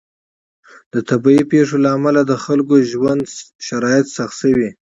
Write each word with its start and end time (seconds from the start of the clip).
د 0.93 0.95
طبیعي 1.09 1.43
پیښو 1.51 1.77
له 1.83 1.89
امله 1.97 2.21
د 2.25 2.33
خلکو 2.45 2.73
د 2.77 2.81
ژوند 2.93 3.21
شرایط 3.67 4.05
سخت 4.17 4.35
شوي. 4.41 4.69